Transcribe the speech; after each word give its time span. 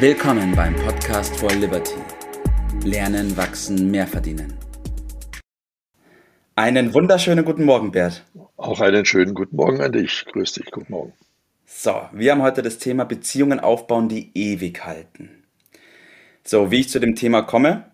Willkommen 0.00 0.54
beim 0.54 0.76
Podcast 0.76 1.34
for 1.38 1.50
Liberty. 1.50 1.96
Lernen, 2.84 3.36
wachsen, 3.36 3.90
mehr 3.90 4.06
verdienen. 4.06 4.56
Einen 6.54 6.94
wunderschönen 6.94 7.44
guten 7.44 7.64
Morgen, 7.64 7.90
Bert. 7.90 8.24
Auch 8.56 8.80
einen 8.80 9.04
schönen 9.04 9.34
guten 9.34 9.56
Morgen 9.56 9.80
an 9.80 9.90
dich. 9.90 10.24
Grüß 10.30 10.52
dich, 10.52 10.70
guten 10.70 10.92
Morgen. 10.92 11.14
So, 11.66 12.00
wir 12.12 12.30
haben 12.30 12.42
heute 12.42 12.62
das 12.62 12.78
Thema 12.78 13.06
Beziehungen 13.06 13.58
aufbauen, 13.58 14.08
die 14.08 14.30
ewig 14.34 14.84
halten. 14.84 15.42
So, 16.44 16.70
wie 16.70 16.78
ich 16.78 16.90
zu 16.90 17.00
dem 17.00 17.16
Thema 17.16 17.42
komme, 17.42 17.90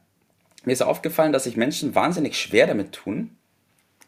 mir 0.66 0.73
ist 0.73 0.82
aufgefallen, 0.82 1.32
dass 1.32 1.45
sich 1.45 1.57
Menschen 1.57 1.95
wahnsinnig 1.95 2.39
schwer 2.39 2.66
damit 2.66 2.93
tun, 2.93 3.30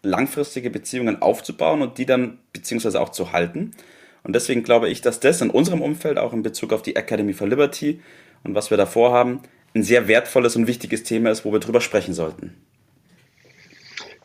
langfristige 0.03 0.69
Beziehungen 0.69 1.23
aufzubauen 1.23 1.81
und 1.81 1.97
die 1.97 2.05
dann 2.05 2.41
beziehungsweise 2.53 3.01
auch 3.01 3.09
zu 3.09 3.33
halten. 3.33 3.71
Und 4.27 4.35
deswegen 4.35 4.65
glaube 4.65 4.89
ich, 4.89 5.03
dass 5.03 5.21
das 5.21 5.41
in 5.41 5.51
unserem 5.51 5.81
Umfeld, 5.81 6.19
auch 6.19 6.33
in 6.33 6.43
Bezug 6.43 6.73
auf 6.73 6.83
die 6.83 6.97
Academy 6.97 7.33
for 7.33 7.47
Liberty 7.47 8.01
und 8.43 8.57
was 8.57 8.71
wir 8.71 8.77
da 8.77 8.85
vorhaben, 8.85 9.41
ein 9.73 9.85
sehr 9.85 10.09
wertvolles 10.09 10.57
und 10.57 10.67
wichtiges 10.67 11.05
Thema 11.05 11.31
ist, 11.31 11.45
wo 11.45 11.53
wir 11.53 11.61
drüber 11.61 11.81
sprechen 11.81 12.13
sollten. 12.13 12.53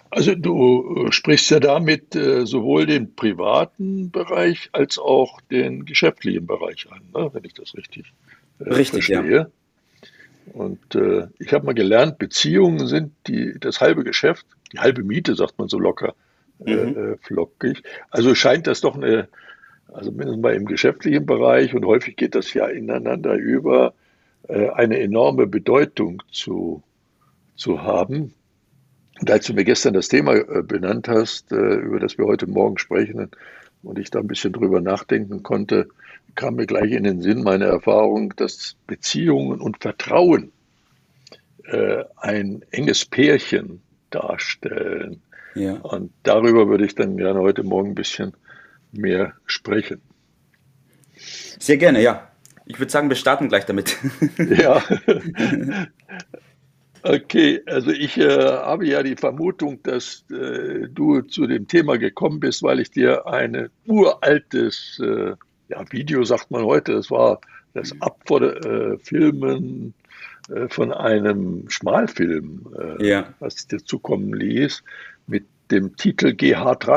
Also 0.10 0.34
du 0.34 1.06
äh, 1.06 1.12
sprichst 1.12 1.52
ja 1.52 1.60
damit 1.60 2.16
äh, 2.16 2.48
sowohl 2.48 2.88
den 2.88 3.16
privaten 3.16 4.10
Bereich 4.10 4.70
als 4.72 4.98
auch 4.98 5.40
den 5.52 5.86
geschäftlichen 5.86 6.48
Bereich 6.48 6.88
an, 6.92 7.02
ne? 7.14 7.30
wenn 7.34 7.44
ich 7.44 7.54
das 7.54 7.76
richtig, 7.76 8.12
äh, 8.60 8.70
richtig 8.70 9.06
verstehe. 9.06 9.32
Ja. 9.32 9.48
Und 10.54 10.96
äh, 10.96 11.28
ich 11.38 11.54
habe 11.54 11.68
mal 11.68 11.76
gelernt, 11.76 12.18
Beziehungen 12.18 12.88
sind 12.88 13.14
die, 13.28 13.54
das 13.60 13.82
halbe 13.82 14.04
Geschäft, 14.04 14.48
die 14.74 14.80
halbe 14.80 15.04
Miete, 15.04 15.36
sagt 15.36 15.60
man 15.60 15.70
so 15.70 15.78
locker, 15.78 16.16
äh, 16.66 16.76
mhm. 16.76 17.14
äh, 17.14 17.18
flockig. 17.18 17.84
Also 18.10 18.34
scheint 18.34 18.66
das 18.66 18.82
doch 18.82 18.96
eine, 18.96 19.30
also 19.92 20.12
mindestens 20.12 20.42
mal 20.42 20.56
im 20.56 20.66
geschäftlichen 20.66 21.26
Bereich 21.26 21.74
und 21.74 21.86
häufig 21.86 22.16
geht 22.16 22.36
das 22.36 22.54
ja 22.54 22.68
ineinander 22.68 23.36
über, 23.36 23.94
äh, 24.48 24.70
eine 24.70 25.00
enorme 25.00 25.48
Bedeutung 25.48 26.24
zu, 26.32 26.84
zu 27.56 27.84
haben. 27.84 28.34
Und 29.20 29.30
als 29.30 29.46
du 29.46 29.54
mir 29.54 29.66
gestern 29.66 29.94
das 29.94 30.08
Thema 30.08 30.36
äh, 30.36 30.64
benannt 30.64 31.08
hast, 31.08 31.52
äh, 31.52 31.76
über 31.76 32.00
das 32.00 32.18
wir 32.18 32.26
heute 32.26 32.48
Morgen 32.48 32.78
sprechen, 32.78 33.30
und 33.84 34.00
ich 34.00 34.12
da 34.12 34.20
ein 34.20 34.28
bisschen 34.28 34.54
drüber 34.54 34.82
nachdenken 34.82 35.44
konnte, 35.44 35.88
kam 36.36 36.56
mir 36.56 36.68
gleich 36.68 36.92
in 36.92 37.04
den 37.04 37.22
Sinn 37.22 37.44
meine 37.44 37.66
Erfahrung, 37.66 38.34
dass 38.36 38.76
Beziehungen 38.88 39.60
und 39.60 39.82
Vertrauen 39.82 40.52
äh, 41.66 42.04
ein 42.18 42.64
enges 42.72 43.06
Pärchen 43.06 43.82
darstellen. 44.10 45.22
Ja. 45.56 45.78
Und 45.78 46.12
darüber 46.24 46.68
würde 46.70 46.86
ich 46.86 46.96
dann 46.96 47.18
gerne 47.18 47.40
heute 47.40 47.64
Morgen 47.64 47.90
ein 47.90 47.96
bisschen 47.96 48.34
mehr 48.92 49.34
sprechen. 49.46 50.02
Sehr 51.60 51.78
gerne, 51.78 52.02
ja. 52.02 52.28
Ich 52.66 52.80
würde 52.80 52.92
sagen, 52.92 53.10
wir 53.10 53.16
starten 53.16 53.50
gleich 53.50 53.66
damit. 53.66 53.98
ja. 54.38 54.82
Okay, 57.04 57.62
also 57.66 57.92
ich 57.92 58.18
äh, 58.18 58.30
habe 58.30 58.86
ja 58.86 59.02
die 59.02 59.16
Vermutung, 59.16 59.82
dass 59.84 60.24
äh, 60.30 60.88
du 60.88 61.22
zu 61.22 61.48
dem 61.48 61.68
Thema 61.68 61.98
gekommen 61.98 62.40
bist, 62.40 62.62
weil 62.62 62.80
ich 62.80 62.92
dir 62.92 63.26
ein 63.26 63.70
uraltes 63.88 65.02
äh, 65.04 65.34
ja, 65.70 65.92
Video, 65.92 66.24
sagt 66.24 66.52
man 66.52 66.64
heute, 66.64 66.94
das 66.94 67.10
war 67.10 67.42
das 67.74 67.94
Abfilmen 68.02 69.94
äh, 70.50 70.68
von 70.70 70.94
einem 70.94 71.70
Schmalfilm, 71.70 72.68
äh, 72.78 73.08
ja. 73.08 73.34
was 73.40 73.68
dir 73.68 73.84
zukommen 73.84 74.34
ließ, 74.34 74.84
mit 75.26 75.46
dem 75.72 75.96
Titel 75.96 76.34
Geh 76.34 76.56
hart 76.56 76.88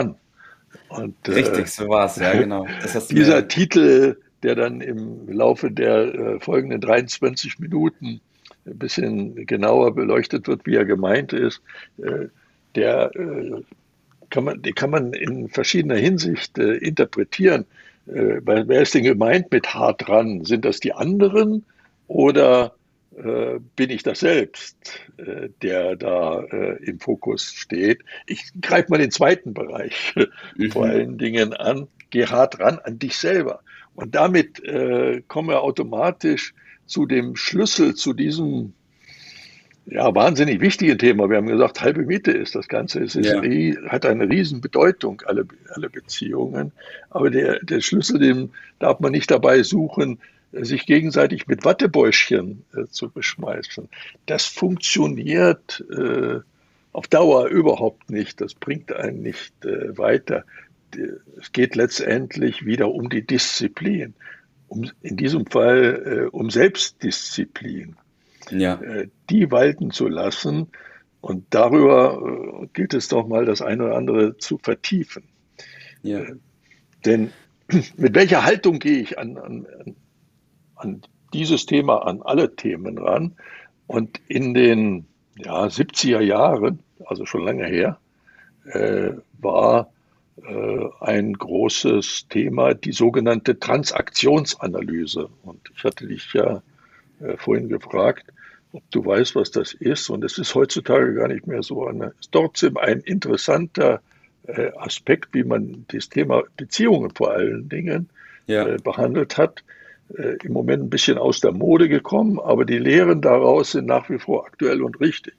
Und, 0.89 1.17
äh, 1.29 1.33
Richtig, 1.33 1.69
so 1.69 1.89
war 1.89 2.07
es, 2.07 2.17
ja, 2.17 2.33
genau. 2.35 2.67
dieser 3.11 3.49
Titel, 3.49 4.17
der 4.43 4.55
dann 4.55 4.81
im 4.81 5.29
Laufe 5.29 5.71
der 5.71 6.39
folgenden 6.41 6.81
23 6.81 7.59
Minuten 7.59 8.21
ein 8.67 8.79
bisschen 8.79 9.47
genauer 9.47 9.95
beleuchtet 9.95 10.49
wird, 10.49 10.67
wie 10.67 10.77
er 10.77 10.85
gemeint 10.85 11.33
ist, 11.33 11.61
äh, 11.99 12.27
der 12.75 13.15
äh, 13.15 13.63
kann 14.31 14.45
man, 14.45 14.63
die 14.63 14.73
kann 14.73 14.91
man 14.91 15.13
in 15.13 15.49
verschiedener 15.49 15.97
Hinsicht 15.97 16.59
äh, 16.59 16.75
interpretieren. 16.77 17.67
Wer 18.07 18.83
ist 18.83 18.93
denn 18.93 19.05
gemeint 19.05 19.51
mit 19.51 19.73
hart 19.73 20.07
dran? 20.07 20.45
Sind 20.45 20.67
das 20.67 20.79
die 20.79 20.93
anderen 20.93 21.65
oder 22.07 22.75
bin 23.77 23.91
ich 23.91 24.03
das 24.03 24.21
selbst, 24.21 24.77
der 25.63 25.97
da 25.97 26.41
im 26.81 26.99
Fokus 26.99 27.53
steht? 27.53 28.03
Ich 28.27 28.43
greife 28.61 28.91
mal 28.91 28.99
den 28.99 29.11
zweiten 29.11 29.55
Bereich 29.55 30.15
mhm. 30.57 30.71
vor 30.71 30.87
allen 30.87 31.19
Dingen 31.19 31.53
an. 31.53 31.89
Geh 32.11 32.27
hart 32.27 32.61
ran 32.61 32.79
an 32.83 32.99
dich 32.99 33.17
selber. 33.17 33.61
Und 33.95 34.15
damit 34.15 34.63
kommen 35.29 35.49
wir 35.49 35.63
automatisch 35.63 36.55
zu 36.87 37.07
dem 37.07 37.37
Schlüssel 37.37 37.95
zu 37.95 38.13
diesem 38.13 38.75
ja, 39.87 40.15
wahnsinnig 40.15 40.61
wichtigen 40.61 40.99
Thema. 40.99 41.29
Wir 41.29 41.37
haben 41.37 41.47
gesagt, 41.47 41.83
halbe 41.83 42.03
Miete 42.03 42.33
ist 42.33 42.55
das 42.55 42.69
Ganze. 42.69 43.01
Es 43.01 43.17
ist, 43.17 43.27
ja. 43.27 43.43
hat 43.89 44.07
eine 44.07 44.29
riesen 44.29 44.61
Bedeutung, 44.61 45.23
alle, 45.27 45.47
alle 45.75 45.91
Beziehungen. 45.91 46.73
Aber 47.11 47.31
der, 47.31 47.61
der 47.61 47.81
Schlüssel, 47.81 48.19
den 48.19 48.51
darf 48.79 49.01
man 49.01 49.13
nicht 49.13 49.31
dabei 49.31 49.63
suchen, 49.63 50.19
sich 50.63 50.87
gegenseitig 50.87 51.47
mit 51.47 51.65
Wattebäuschen 51.65 52.65
äh, 52.77 52.87
zu 52.87 53.11
beschmeißen. 53.11 53.89
Das 54.27 54.47
funktioniert 54.47 55.85
äh, 55.91 56.41
auf 56.93 57.09
Dauer 57.09 57.49
überhaupt 57.49 58.11
nicht. 58.11 58.41
Das 58.41 58.55
bringt 58.55 58.93
einen 58.93 59.23
nicht 59.23 59.65
äh, 59.65 59.97
weiter. 59.99 60.45
Es 61.41 61.53
geht 61.53 61.75
letztendlich 61.75 62.65
wieder 62.65 62.91
um 62.91 63.09
die 63.09 63.27
Disziplin 63.27 64.15
um, 64.69 64.91
in 65.03 65.17
diesem 65.17 65.47
Fall 65.47 66.03
äh, 66.05 66.37
um 66.37 66.51
Selbstdisziplin, 66.51 67.97
ja. 68.51 68.81
äh, 68.81 69.09
die 69.31 69.51
walten 69.51 69.91
zu 69.91 70.09
lassen. 70.09 70.69
Und 71.21 71.47
darüber 71.51 72.63
äh, 72.63 72.67
gilt 72.73 72.95
es 72.95 73.09
doch 73.09 73.27
mal, 73.27 73.45
das 73.45 73.63
eine 73.63 73.85
oder 73.85 73.97
andere 73.97 74.37
zu 74.37 74.59
vertiefen. 74.59 75.25
Ja. 76.03 76.23
Denn 77.05 77.31
mit 77.97 78.15
welcher 78.15 78.45
Haltung 78.45 78.79
gehe 78.79 78.99
ich 78.99 79.19
an, 79.19 79.39
an, 79.39 79.67
an 80.77 81.03
dieses 81.33 81.67
Thema, 81.67 81.99
an 82.07 82.23
alle 82.23 82.55
Themen 82.55 82.99
ran? 82.99 83.33
Und 83.87 84.21
in 84.29 84.55
den 84.55 85.07
ja, 85.37 85.65
70er 85.65 86.21
Jahren, 86.21 86.81
also 87.05 87.27
schon 87.27 87.45
lange 87.45 87.67
her, 87.67 87.99
äh, 88.67 89.13
war 89.39 89.91
äh, 90.43 90.89
ein 91.01 91.35
großes 91.35 92.27
Thema, 92.29 92.75
die 92.75 92.93
sogenannte 92.93 93.59
Transaktionsanalyse. 93.59 95.29
Und 95.43 95.71
ich 95.77 95.85
hatte 95.85 96.07
dich 96.07 96.33
ja 96.33 96.63
äh, 97.21 97.37
vorhin 97.37 97.69
gefragt, 97.69 98.25
ob 98.73 98.83
du 98.91 99.05
weißt, 99.05 99.37
was 99.37 99.51
das 99.51 99.73
ist. 99.73 100.11
Und 100.11 100.25
es 100.25 100.39
ist 100.39 100.55
heutzutage 100.55 101.15
gar 101.15 101.29
nicht 101.29 101.47
mehr 101.47 101.63
so. 101.63 101.87
Eine, 101.87 102.15
ist 102.19 102.33
trotzdem 102.33 102.77
ein 102.77 103.01
interessanter 103.01 104.01
äh, 104.47 104.73
Aspekt, 104.77 105.29
wie 105.33 105.45
man 105.45 105.85
das 105.89 106.09
Thema 106.09 106.43
Beziehungen 106.57 107.11
vor 107.11 107.33
allen 107.33 107.69
Dingen 107.69 108.09
ja. 108.47 108.77
behandelt 108.83 109.39
hat. 109.39 109.63
Im 110.15 110.53
Moment 110.53 110.85
ein 110.85 110.91
bisschen 110.91 111.19
aus 111.19 111.41
der 111.41 111.53
Mode 111.53 111.89
gekommen, 111.89 112.39
aber 112.39 112.65
die 112.65 112.79
Lehren 112.79 113.21
daraus 113.21 113.73
sind 113.73 113.87
nach 113.87 114.09
wie 114.09 114.19
vor 114.19 114.47
aktuell 114.47 114.83
und 114.83 115.01
richtig. 115.01 115.35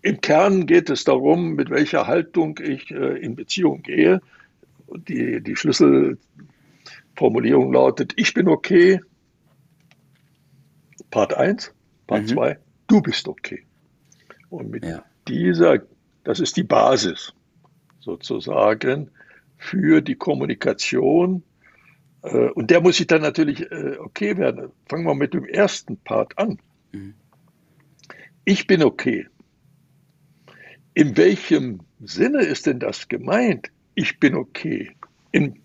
Im 0.00 0.20
Kern 0.20 0.66
geht 0.66 0.90
es 0.90 1.04
darum, 1.04 1.54
mit 1.54 1.70
welcher 1.70 2.06
Haltung 2.06 2.58
ich 2.62 2.90
äh, 2.90 3.18
in 3.18 3.36
Beziehung 3.36 3.82
gehe. 3.82 4.20
Die, 5.08 5.42
die 5.42 5.56
Schlüsselformulierung 5.56 7.72
lautet, 7.72 8.12
ich 8.16 8.34
bin 8.34 8.48
okay. 8.48 9.00
Part 11.10 11.34
1, 11.34 11.72
Part 12.06 12.28
2, 12.28 12.54
mhm. 12.54 12.58
du 12.88 13.02
bist 13.02 13.28
okay. 13.28 13.64
Und 14.50 14.70
mit 14.70 14.84
ja. 14.84 15.04
dieser, 15.28 15.78
das 16.24 16.40
ist 16.40 16.56
die 16.56 16.64
Basis 16.64 17.32
sozusagen 18.00 19.10
für 19.56 20.02
die 20.02 20.16
Kommunikation. 20.16 21.44
Äh, 22.22 22.48
und 22.50 22.70
der 22.70 22.80
muss 22.80 22.96
sich 22.96 23.06
dann 23.06 23.22
natürlich 23.22 23.60
äh, 23.70 23.96
okay 23.98 24.36
werden. 24.36 24.70
Fangen 24.88 25.04
wir 25.04 25.14
mit 25.14 25.34
dem 25.34 25.44
ersten 25.44 25.96
Part 25.98 26.38
an. 26.38 26.58
Mhm. 26.92 27.14
Ich 28.44 28.66
bin 28.66 28.82
okay. 28.82 29.26
In 30.94 31.16
welchem 31.16 31.80
Sinne 32.00 32.42
ist 32.42 32.66
denn 32.66 32.80
das 32.80 33.08
gemeint? 33.08 33.70
Ich 33.94 34.18
bin 34.18 34.34
okay. 34.34 34.96
In 35.30 35.60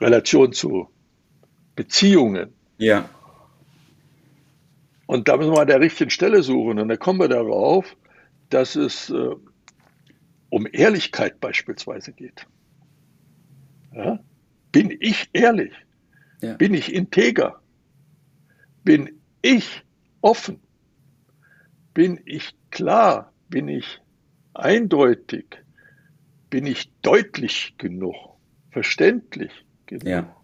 Relation 0.00 0.52
zu 0.52 0.88
Beziehungen. 1.76 2.52
Ja. 2.78 3.08
Und 5.06 5.28
da 5.28 5.36
müssen 5.36 5.52
wir 5.52 5.60
an 5.60 5.66
der 5.66 5.80
richtigen 5.80 6.10
Stelle 6.10 6.42
suchen. 6.42 6.78
Und 6.78 6.88
da 6.88 6.96
kommen 6.96 7.18
wir 7.18 7.28
darauf, 7.28 7.96
dass 8.48 8.76
es 8.76 9.10
äh, 9.10 9.34
um 10.48 10.66
Ehrlichkeit 10.70 11.40
beispielsweise 11.40 12.12
geht. 12.12 12.46
Ja? 13.92 14.20
Bin 14.72 14.96
ich 15.00 15.28
ehrlich? 15.32 15.72
Ja. 16.40 16.54
Bin 16.54 16.74
ich 16.74 16.92
integer? 16.92 17.60
Bin 18.84 19.20
ich 19.42 19.82
offen? 20.20 20.60
Bin 21.94 22.20
ich 22.24 22.54
klar? 22.70 23.32
Bin 23.48 23.68
ich 23.68 24.00
eindeutig? 24.54 25.62
Bin 26.48 26.66
ich 26.66 26.90
deutlich 27.02 27.74
genug? 27.78 28.14
Verständlich 28.70 29.52
genug? 29.86 30.06
Ja. 30.06 30.36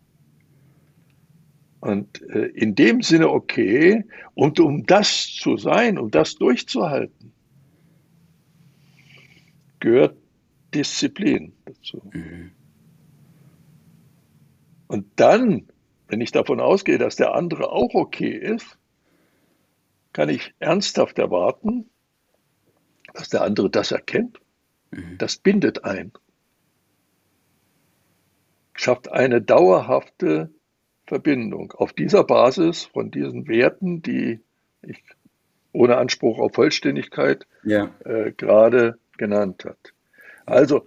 Und 1.80 2.20
äh, 2.30 2.46
in 2.46 2.74
dem 2.74 3.02
Sinne 3.02 3.28
okay. 3.28 4.04
Und 4.34 4.58
um 4.58 4.86
das 4.86 5.28
zu 5.28 5.56
sein, 5.56 5.98
um 5.98 6.10
das 6.10 6.34
durchzuhalten, 6.34 7.32
gehört 9.78 10.16
Disziplin 10.74 11.52
dazu. 11.64 12.02
Mhm. 12.12 12.50
Und 14.88 15.06
dann, 15.16 15.68
wenn 16.08 16.20
ich 16.20 16.32
davon 16.32 16.60
ausgehe, 16.60 16.98
dass 16.98 17.16
der 17.16 17.34
andere 17.34 17.70
auch 17.70 17.94
okay 17.94 18.30
ist, 18.30 18.78
kann 20.12 20.28
ich 20.28 20.54
ernsthaft 20.58 21.18
erwarten, 21.18 21.90
dass 23.14 23.28
der 23.28 23.42
andere 23.42 23.70
das 23.70 23.92
erkennt. 23.92 24.40
Mhm. 24.90 25.18
Das 25.18 25.36
bindet 25.36 25.84
ein. 25.84 26.12
Schafft 28.74 29.10
eine 29.10 29.40
dauerhafte 29.42 30.50
Verbindung 31.06 31.72
auf 31.72 31.92
dieser 31.92 32.24
Basis 32.24 32.84
von 32.84 33.10
diesen 33.10 33.46
Werten, 33.48 34.02
die 34.02 34.40
ich 34.82 35.02
ohne 35.72 35.98
Anspruch 35.98 36.38
auf 36.38 36.54
Vollständigkeit 36.54 37.46
ja. 37.62 37.94
äh, 38.04 38.32
gerade 38.32 38.98
genannt 39.16 39.64
hat. 39.64 39.92
Also 40.46 40.86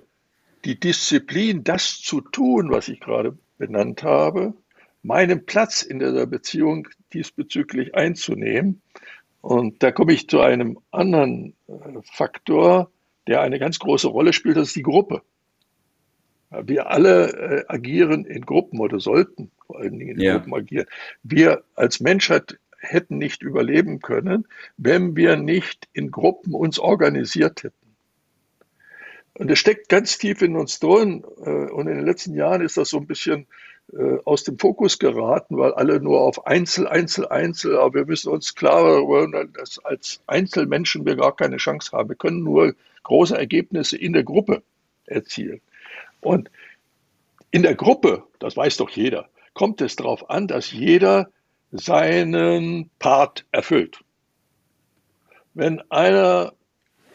die 0.65 0.79
Disziplin, 0.79 1.63
das 1.63 2.01
zu 2.01 2.21
tun, 2.21 2.71
was 2.71 2.87
ich 2.87 2.99
gerade 2.99 3.37
benannt 3.59 4.01
habe, 4.01 4.55
meinen 5.03 5.45
Platz 5.45 5.83
in 5.83 5.99
dieser 5.99 6.25
Beziehung 6.25 6.87
diesbezüglich 7.13 7.93
einzunehmen. 7.93 8.81
Und 9.41 9.83
da 9.83 9.91
komme 9.91 10.13
ich 10.13 10.27
zu 10.27 10.39
einem 10.39 10.79
anderen 10.89 11.53
äh, 11.67 11.73
Faktor, 12.01 12.91
der 13.27 13.41
eine 13.41 13.59
ganz 13.59 13.77
große 13.77 14.07
Rolle 14.07 14.33
spielt, 14.33 14.57
das 14.57 14.69
ist 14.69 14.75
die 14.75 14.81
Gruppe. 14.81 15.21
Wir 16.49 16.89
alle 16.89 17.31
äh, 17.31 17.65
agieren 17.67 18.25
in 18.25 18.41
Gruppen 18.41 18.79
oder 18.79 18.99
sollten 18.99 19.51
vor 19.67 19.79
allen 19.79 19.99
Dingen 19.99 20.17
in 20.17 20.21
ja. 20.21 20.37
Gruppen 20.37 20.55
agieren. 20.55 20.87
Wir 21.21 21.63
als 21.75 21.99
Menschheit 21.99 22.57
hätten 22.79 23.17
nicht 23.17 23.43
überleben 23.43 23.99
können, 23.99 24.47
wenn 24.77 25.15
wir 25.15 25.35
nicht 25.35 25.87
in 25.93 26.09
Gruppen 26.09 26.55
uns 26.55 26.79
organisiert 26.79 27.63
hätten. 27.63 27.78
Und 29.35 29.49
es 29.49 29.59
steckt 29.59 29.89
ganz 29.89 30.17
tief 30.17 30.41
in 30.41 30.55
uns 30.55 30.79
drin. 30.79 31.23
Äh, 31.43 31.71
und 31.71 31.87
in 31.87 31.95
den 31.95 32.05
letzten 32.05 32.35
Jahren 32.35 32.61
ist 32.61 32.77
das 32.77 32.89
so 32.89 32.97
ein 32.97 33.07
bisschen 33.07 33.47
äh, 33.93 34.17
aus 34.25 34.43
dem 34.43 34.59
Fokus 34.59 34.99
geraten, 34.99 35.57
weil 35.57 35.73
alle 35.73 35.99
nur 35.99 36.21
auf 36.21 36.45
Einzel, 36.45 36.87
Einzel, 36.87 37.27
Einzel, 37.27 37.77
aber 37.77 37.95
wir 37.95 38.05
müssen 38.05 38.31
uns 38.31 38.53
klar 38.53 38.83
werden, 38.83 39.53
dass 39.53 39.79
als 39.83 40.21
Einzelmenschen 40.27 41.05
wir 41.05 41.15
gar 41.15 41.35
keine 41.35 41.57
Chance 41.57 41.91
haben. 41.91 42.09
Wir 42.09 42.15
können 42.15 42.43
nur 42.43 42.75
große 43.03 43.37
Ergebnisse 43.37 43.97
in 43.97 44.13
der 44.13 44.23
Gruppe 44.23 44.61
erzielen. 45.05 45.61
Und 46.21 46.51
in 47.51 47.63
der 47.63 47.75
Gruppe, 47.75 48.23
das 48.39 48.55
weiß 48.55 48.77
doch 48.77 48.89
jeder, 48.89 49.29
kommt 49.53 49.81
es 49.81 49.95
darauf 49.95 50.29
an, 50.29 50.47
dass 50.47 50.71
jeder 50.71 51.31
seinen 51.71 52.89
Part 52.99 53.45
erfüllt. 53.51 53.99
Wenn 55.53 55.81
einer 55.89 56.53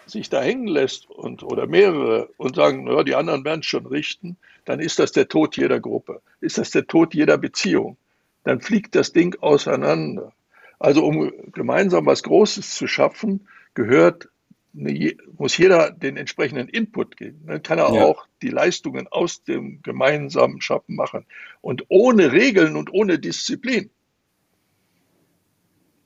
sich 0.07 0.29
da 0.29 0.43
hängen 0.43 0.67
lässt 0.67 1.09
und, 1.09 1.43
oder 1.43 1.67
mehrere 1.67 2.29
und 2.37 2.57
sagen, 2.57 2.87
ja, 2.87 3.03
die 3.03 3.15
anderen 3.15 3.45
werden 3.45 3.61
es 3.61 3.67
schon 3.67 3.87
richten, 3.87 4.37
dann 4.65 4.81
ist 4.81 4.99
das 4.99 5.13
der 5.13 5.29
Tod 5.29 5.57
jeder 5.57 5.81
Gruppe, 5.81 6.21
ist 6.41 6.59
das 6.59 6.71
der 6.71 6.87
Tod 6.87 7.15
jeder 7.15 7.39
Beziehung. 7.39 7.97
Dann 8.45 8.61
fliegt 8.61 8.95
das 8.95 9.13
Ding 9.13 9.37
auseinander. 9.41 10.33
Also 10.79 11.05
um 11.05 11.33
gemeinsam 11.53 12.07
was 12.07 12.23
Großes 12.23 12.75
zu 12.75 12.87
schaffen, 12.87 13.49
gehört 13.73 14.29
muss 14.75 15.57
jeder 15.57 15.93
den 15.93 16.17
entsprechenden 16.17 16.69
Input 16.69 17.17
geben. 17.17 17.45
Dann 17.47 17.63
kann 17.63 17.79
er 17.79 17.95
ja. 17.95 18.05
auch 18.05 18.27
die 18.43 18.49
Leistungen 18.49 19.07
aus 19.07 19.45
dem 19.45 19.81
gemeinsamen 19.83 20.61
Schaffen 20.61 20.97
machen. 20.97 21.27
Und 21.61 21.85
ohne 21.89 22.33
Regeln 22.33 22.77
und 22.77 22.93
ohne 22.93 23.21
Disziplin 23.21 23.91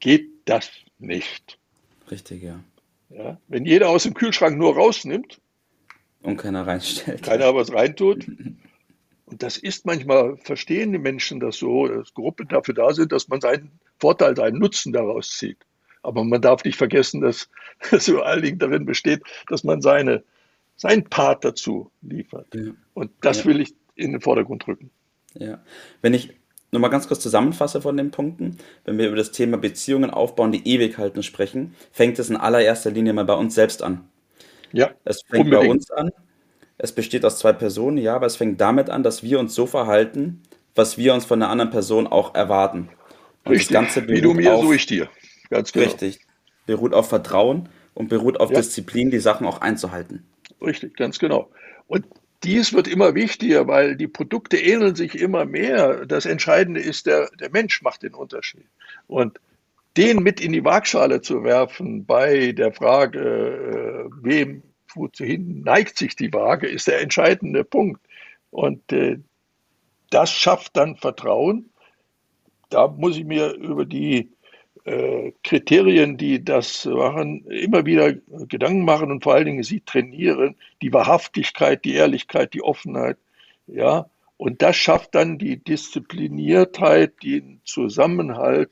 geht 0.00 0.29
das 0.45 0.71
nicht. 0.99 1.59
Richtig, 2.11 2.43
ja. 2.43 2.61
Ja. 3.11 3.39
Wenn 3.49 3.65
jeder 3.65 3.89
aus 3.89 4.03
dem 4.03 4.15
Kühlschrank 4.15 4.59
nur 4.59 4.75
rausnimmt 4.75 5.41
und 6.23 6.37
keiner 6.37 6.67
reinstellt. 6.67 7.23
Keiner 7.23 7.55
was 7.55 7.73
reintut. 7.73 8.27
Und 9.27 9.43
das 9.43 9.57
ist 9.59 9.87
manchmal, 9.87 10.37
verstehen 10.39 10.93
die 10.93 10.99
Menschen 10.99 11.41
das 11.41 11.57
so, 11.59 11.87
dass 11.87 12.15
Gruppen 12.15 12.49
dafür 12.49 12.75
da 12.75 12.93
sind, 12.93 13.13
dass 13.13 13.29
man 13.29 13.41
seinen 13.41 13.79
Vorteil, 13.99 14.37
seinen 14.37 14.59
Nutzen 14.59 14.93
daraus 14.93 15.31
zieht. 15.31 15.59
Aber 16.03 16.25
man 16.25 16.41
darf 16.41 16.65
nicht 16.65 16.77
vergessen, 16.77 17.21
dass 17.21 17.51
es 17.91 18.09
vor 18.09 18.27
allen 18.27 18.43
Dingen 18.43 18.59
darin 18.59 18.87
besteht, 18.87 19.23
dass 19.49 19.65
man 19.65 19.83
seine, 19.83 20.25
seinen 20.77 21.05
Part 21.05 21.45
dazu 21.45 21.91
liefert. 22.03 22.55
Ja. 22.55 22.73
Und 22.95 23.11
das 23.21 23.41
ja. 23.41 23.45
will 23.47 23.61
ich 23.61 23.75
in 23.95 24.13
den 24.13 24.21
Vordergrund 24.21 24.67
rücken. 24.67 24.91
Ja, 25.35 25.63
wenn 26.01 26.15
ich 26.15 26.33
nochmal 26.70 26.91
ganz 26.91 27.09
kurz 27.09 27.20
zusammenfasse 27.20 27.81
von 27.81 27.97
den 27.97 28.11
Punkten, 28.11 28.59
wenn 28.85 28.99
wir 28.99 29.09
über 29.09 29.17
das 29.17 29.32
Thema 29.32 29.56
Beziehungen 29.56 30.11
aufbauen, 30.11 30.53
die 30.53 30.67
ewig 30.69 30.99
halten 30.99 31.23
sprechen, 31.23 31.75
fängt 31.93 32.19
es 32.19 32.31
in 32.31 32.37
allererster 32.37 32.91
Linie 32.91 33.12
mal 33.12 33.25
bei 33.25 33.35
uns 33.35 33.55
selbst 33.55 33.82
an. 33.82 34.05
Ja, 34.73 34.91
es 35.05 35.23
fängt 35.23 35.47
unbedingt. 35.47 35.67
bei 35.67 35.70
uns 35.70 35.91
an. 35.91 36.11
Es 36.76 36.93
besteht 36.93 37.25
aus 37.25 37.38
zwei 37.38 37.53
Personen, 37.53 37.99
ja, 37.99 38.15
aber 38.15 38.26
es 38.26 38.37
fängt 38.37 38.61
damit 38.61 38.91
an, 38.91 39.03
dass 39.03 39.23
wir 39.23 39.41
uns 39.41 39.55
so 39.55 39.67
verhalten, 39.67 40.43
was 40.75 40.97
wir 40.97 41.12
uns 41.15 41.25
von 41.25 41.41
der 41.41 41.49
anderen 41.49 41.70
Person 41.70 42.06
auch 42.06 42.35
erwarten. 42.35 42.88
Und 43.44 43.53
Richtig. 43.53 43.69
Das 43.69 43.75
Ganze 43.75 44.09
Wie 44.09 44.21
du 44.21 44.35
mir, 44.35 44.55
auf, 44.55 44.64
so 44.64 44.73
ich 44.73 44.87
dir. 44.87 45.09
Ganz 45.50 45.73
genau. 45.73 45.87
Richtig. 45.87 46.21
Beruht 46.67 46.94
auf 46.94 47.09
Vertrauen 47.09 47.69
und 47.94 48.09
beruht 48.09 48.38
auf 48.38 48.50
ja. 48.50 48.59
Disziplin, 48.59 49.11
die 49.11 49.19
Sachen 49.19 49.47
auch 49.47 49.61
einzuhalten. 49.61 50.25
Richtig, 50.61 50.97
ganz 50.97 51.19
genau. 51.19 51.50
Und 51.88 52.05
dies 52.44 52.73
wird 52.73 52.87
immer 52.87 53.14
wichtiger, 53.14 53.67
weil 53.67 53.96
die 53.96 54.08
Produkte 54.08 54.56
ähneln 54.56 54.94
sich 54.94 55.20
immer 55.20 55.44
mehr. 55.44 56.06
Das 56.06 56.26
Entscheidende 56.26 56.81
ist, 56.81 57.06
der, 57.06 57.31
der 57.40 57.50
Mensch 57.50 57.82
macht 57.82 58.02
den 58.02 58.14
Unterschied. 58.14 58.67
Und 59.06 59.40
den 59.96 60.23
mit 60.23 60.40
in 60.40 60.52
die 60.52 60.64
Waagschale 60.64 61.20
zu 61.20 61.43
werfen 61.43 62.06
bei 62.06 62.52
der 62.52 62.73
Frage, 62.73 63.19
äh, 63.19 64.11
wem 64.23 64.62
wohin 64.94 65.62
neigt 65.62 65.99
sich 65.99 66.17
die 66.17 66.32
Waage, 66.32 66.67
ist 66.69 66.87
der 66.87 67.00
entscheidende 67.00 67.64
Punkt. 67.64 68.00
Und 68.50 68.93
äh, 68.93 69.19
das 70.11 70.31
schafft 70.31 70.76
dann 70.76 70.96
Vertrauen. 70.96 71.70
Da 72.70 72.88
muss 72.88 73.17
ich 73.17 73.25
mir 73.25 73.55
über 73.55 73.85
die 73.85 74.31
Kriterien, 75.44 76.17
die 76.17 76.44
das 76.44 76.85
machen, 76.87 77.44
immer 77.46 77.85
wieder 77.85 78.14
Gedanken 78.49 78.85
machen 78.85 79.11
und 79.11 79.23
vor 79.23 79.35
allen 79.35 79.46
Dingen 79.46 79.62
sie 79.62 79.81
trainieren, 79.81 80.56
die 80.82 80.93
Wahrhaftigkeit, 80.93 81.85
die 81.85 81.94
Ehrlichkeit, 81.94 82.55
die 82.55 82.62
Offenheit, 82.62 83.19
ja, 83.67 84.08
und 84.38 84.62
das 84.62 84.76
schafft 84.76 85.17
dann 85.17 85.37
die 85.37 85.56
Diszipliniertheit, 85.56 87.23
den 87.23 87.61
Zusammenhalt, 87.64 88.71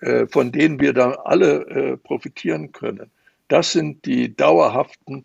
äh, 0.00 0.26
von 0.26 0.52
denen 0.52 0.78
wir 0.78 0.92
dann 0.92 1.14
alle 1.24 1.66
äh, 1.66 1.96
profitieren 1.96 2.70
können. 2.72 3.10
Das 3.48 3.72
sind 3.72 4.04
die 4.04 4.36
dauerhaften, 4.36 5.24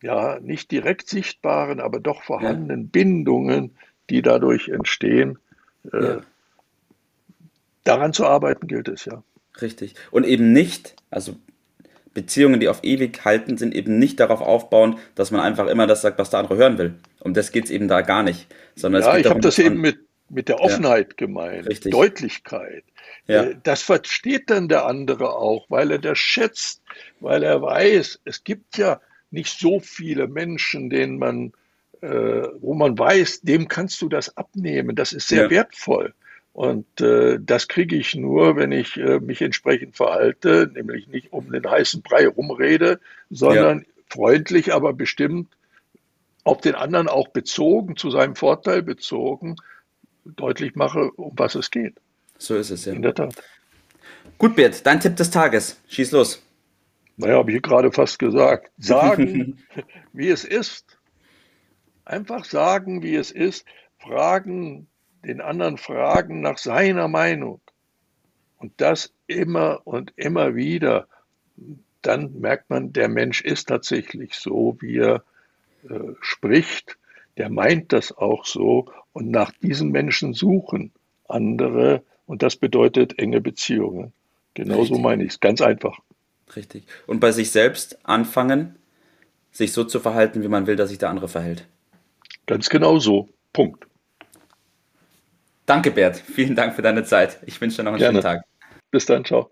ja, 0.00 0.38
nicht 0.38 0.70
direkt 0.70 1.08
sichtbaren, 1.08 1.80
aber 1.80 1.98
doch 1.98 2.22
vorhandenen 2.22 2.82
ja. 2.82 2.88
Bindungen, 2.92 3.76
die 4.10 4.22
dadurch 4.22 4.68
entstehen. 4.68 5.38
Äh, 5.92 6.04
ja. 6.04 6.20
Daran 7.82 8.12
zu 8.12 8.26
arbeiten 8.26 8.68
gilt 8.68 8.86
es 8.86 9.06
ja. 9.06 9.24
Richtig. 9.60 9.94
Und 10.10 10.24
eben 10.24 10.52
nicht, 10.52 10.94
also 11.10 11.36
Beziehungen, 12.14 12.60
die 12.60 12.68
auf 12.68 12.82
ewig 12.82 13.24
halten, 13.24 13.58
sind 13.58 13.74
eben 13.74 13.98
nicht 13.98 14.20
darauf 14.20 14.40
aufbauen, 14.40 14.98
dass 15.14 15.30
man 15.30 15.42
einfach 15.42 15.66
immer 15.66 15.86
das 15.86 16.02
sagt, 16.02 16.18
was 16.18 16.30
der 16.30 16.40
andere 16.40 16.56
hören 16.56 16.78
will. 16.78 16.94
Um 17.20 17.34
das 17.34 17.52
geht 17.52 17.66
es 17.66 17.70
eben 17.70 17.88
da 17.88 18.00
gar 18.00 18.22
nicht. 18.22 18.46
Sondern 18.74 19.02
ja, 19.02 19.18
ich 19.18 19.26
habe 19.26 19.40
das 19.40 19.58
eben 19.58 19.80
mit, 19.80 19.98
mit 20.30 20.48
der 20.48 20.60
Offenheit 20.60 21.08
ja, 21.10 21.26
gemeint, 21.26 21.68
richtig. 21.68 21.92
Deutlichkeit. 21.92 22.84
Ja. 23.26 23.44
Äh, 23.44 23.56
das 23.62 23.82
versteht 23.82 24.50
dann 24.50 24.68
der 24.68 24.86
andere 24.86 25.36
auch, 25.36 25.66
weil 25.68 25.90
er 25.90 25.98
das 25.98 26.18
schätzt, 26.18 26.80
weil 27.20 27.42
er 27.42 27.60
weiß, 27.60 28.20
es 28.24 28.44
gibt 28.44 28.78
ja 28.78 29.00
nicht 29.30 29.58
so 29.58 29.80
viele 29.80 30.26
Menschen, 30.26 30.88
denen 30.88 31.18
man, 31.18 31.52
äh, 32.00 32.08
wo 32.60 32.74
man 32.74 32.98
weiß, 32.98 33.42
dem 33.42 33.68
kannst 33.68 34.00
du 34.00 34.08
das 34.08 34.36
abnehmen. 34.36 34.96
Das 34.96 35.12
ist 35.12 35.28
sehr 35.28 35.44
ja. 35.44 35.50
wertvoll. 35.50 36.14
Und 36.56 37.02
äh, 37.02 37.38
das 37.38 37.68
kriege 37.68 37.96
ich 37.96 38.14
nur, 38.14 38.56
wenn 38.56 38.72
ich 38.72 38.96
äh, 38.96 39.20
mich 39.20 39.42
entsprechend 39.42 39.94
verhalte, 39.94 40.70
nämlich 40.72 41.06
nicht 41.06 41.34
um 41.34 41.52
den 41.52 41.70
heißen 41.70 42.00
Brei 42.00 42.26
rumrede, 42.26 42.98
sondern 43.28 43.80
ja. 43.80 43.84
freundlich, 44.08 44.72
aber 44.72 44.94
bestimmt 44.94 45.54
auf 46.44 46.62
den 46.62 46.74
anderen 46.74 47.08
auch 47.08 47.28
bezogen, 47.28 47.98
zu 47.98 48.10
seinem 48.10 48.36
Vorteil 48.36 48.82
bezogen, 48.82 49.56
deutlich 50.24 50.76
mache, 50.76 51.10
um 51.10 51.34
was 51.36 51.56
es 51.56 51.70
geht. 51.70 51.96
So 52.38 52.56
ist 52.56 52.70
es, 52.70 52.86
ja. 52.86 52.94
In 52.94 53.02
der 53.02 53.14
Tat. 53.14 53.34
Gut, 54.38 54.56
Bert, 54.56 54.86
dein 54.86 54.98
Tipp 54.98 55.14
des 55.16 55.30
Tages. 55.30 55.78
Schieß 55.88 56.12
los. 56.12 56.42
Naja, 57.18 57.36
habe 57.36 57.52
ich 57.52 57.60
gerade 57.60 57.92
fast 57.92 58.18
gesagt. 58.18 58.70
Sagen, 58.78 59.58
wie 60.14 60.30
es 60.30 60.42
ist. 60.42 60.96
Einfach 62.06 62.46
sagen, 62.46 63.02
wie 63.02 63.16
es 63.16 63.30
ist. 63.30 63.66
Fragen, 63.98 64.86
den 65.26 65.40
anderen 65.40 65.76
fragen 65.76 66.40
nach 66.40 66.58
seiner 66.58 67.08
Meinung 67.08 67.60
und 68.58 68.72
das 68.78 69.12
immer 69.26 69.80
und 69.84 70.12
immer 70.16 70.54
wieder, 70.54 71.08
dann 72.02 72.40
merkt 72.40 72.70
man, 72.70 72.92
der 72.92 73.08
Mensch 73.08 73.42
ist 73.42 73.68
tatsächlich 73.68 74.34
so, 74.34 74.76
wie 74.80 74.98
er 74.98 75.24
äh, 75.88 76.14
spricht, 76.20 76.96
der 77.36 77.50
meint 77.50 77.92
das 77.92 78.16
auch 78.16 78.46
so 78.46 78.86
und 79.12 79.30
nach 79.30 79.52
diesen 79.62 79.90
Menschen 79.90 80.32
suchen 80.32 80.92
andere 81.28 82.02
Und 82.26 82.42
das 82.42 82.56
bedeutet 82.56 83.18
enge 83.18 83.40
Beziehungen. 83.40 84.12
Genauso 84.54 84.80
Richtig. 84.82 85.02
meine 85.02 85.24
ich 85.24 85.32
es. 85.32 85.40
Ganz 85.40 85.60
einfach. 85.60 85.98
Richtig. 86.54 86.84
Und 87.06 87.20
bei 87.20 87.32
sich 87.32 87.50
selbst 87.50 87.98
anfangen, 88.04 88.76
sich 89.52 89.72
so 89.72 89.84
zu 89.84 90.00
verhalten, 90.00 90.42
wie 90.42 90.48
man 90.48 90.66
will, 90.66 90.76
dass 90.76 90.90
sich 90.90 90.98
der 90.98 91.10
andere 91.10 91.28
verhält. 91.28 91.66
Ganz 92.46 92.68
genau 92.68 92.98
so. 92.98 93.28
Punkt. 93.52 93.86
Danke, 95.66 95.90
Bert. 95.90 96.16
Vielen 96.16 96.54
Dank 96.54 96.74
für 96.74 96.82
deine 96.82 97.04
Zeit. 97.04 97.40
Ich 97.44 97.60
wünsche 97.60 97.78
dir 97.78 97.82
noch 97.82 97.92
einen 97.92 97.98
Gerne. 97.98 98.22
schönen 98.22 98.36
Tag. 98.36 98.44
Bis 98.92 99.04
dann. 99.06 99.24
Ciao. 99.24 99.50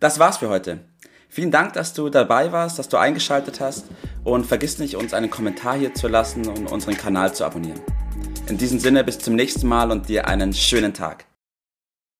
Das 0.00 0.18
war's 0.18 0.38
für 0.38 0.48
heute. 0.48 0.80
Vielen 1.28 1.50
Dank, 1.50 1.72
dass 1.72 1.94
du 1.94 2.10
dabei 2.10 2.52
warst, 2.52 2.78
dass 2.78 2.88
du 2.88 2.96
eingeschaltet 2.96 3.60
hast 3.60 3.86
und 4.24 4.46
vergiss 4.46 4.78
nicht, 4.78 4.96
uns 4.96 5.14
einen 5.14 5.30
Kommentar 5.30 5.76
hier 5.76 5.94
zu 5.94 6.08
lassen 6.08 6.46
und 6.48 6.70
unseren 6.70 6.96
Kanal 6.96 7.34
zu 7.34 7.44
abonnieren. 7.44 7.80
In 8.48 8.58
diesem 8.58 8.78
Sinne, 8.78 9.04
bis 9.04 9.18
zum 9.18 9.34
nächsten 9.34 9.66
Mal 9.66 9.90
und 9.90 10.08
dir 10.08 10.28
einen 10.28 10.52
schönen 10.52 10.92
Tag. 10.92 11.24